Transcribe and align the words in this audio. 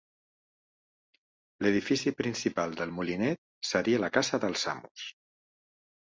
L'edifici 1.65 2.13
principal 2.21 2.73
del 2.79 2.93
Molinet, 2.99 3.41
seria 3.73 3.99
la 4.05 4.09
casa 4.17 4.41
dels 4.47 4.65
amos. 4.73 5.05